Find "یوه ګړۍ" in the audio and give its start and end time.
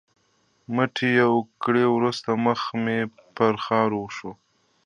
1.21-1.85